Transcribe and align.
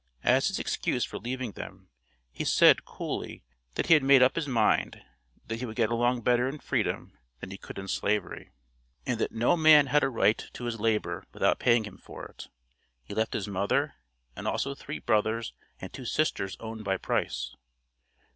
As 0.23 0.47
his 0.47 0.57
excuse 0.57 1.05
for 1.05 1.19
leaving 1.19 1.51
them, 1.51 1.89
he 2.31 2.43
said, 2.43 2.85
coolly, 2.85 3.43
that 3.75 3.85
he 3.85 3.93
had 3.93 4.01
made 4.01 4.23
up 4.23 4.35
his 4.35 4.47
mind 4.47 5.05
that 5.45 5.57
he 5.59 5.65
could 5.67 5.75
get 5.75 5.91
along 5.91 6.21
better 6.21 6.49
in 6.49 6.57
freedom 6.57 7.15
than 7.39 7.51
he 7.51 7.57
could 7.59 7.77
in 7.77 7.87
Slavery, 7.87 8.49
and 9.05 9.19
that 9.19 9.31
no 9.31 9.55
man 9.55 9.85
had 9.85 10.01
a 10.03 10.09
right 10.09 10.43
to 10.53 10.63
his 10.63 10.79
labor 10.79 11.23
without 11.33 11.59
paying 11.59 11.83
him 11.83 11.99
for 11.99 12.25
it. 12.25 12.47
He 13.03 13.13
left 13.13 13.33
his 13.35 13.47
mother 13.47 13.93
and 14.35 14.47
also 14.47 14.73
three 14.73 14.97
brothers 14.97 15.53
and 15.79 15.93
two 15.93 16.05
sisters 16.05 16.57
owned 16.59 16.83
by 16.83 16.97
Price. 16.97 17.53